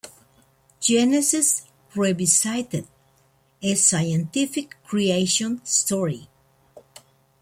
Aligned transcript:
Genesis 0.79 1.67
Revisited: 1.95 2.87
A 3.61 3.75
Scientific 3.75 4.75
Creation 4.83 5.63
Story. 5.63 6.27